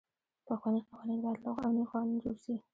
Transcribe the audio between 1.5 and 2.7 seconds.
او نوي قوانین جوړ سي.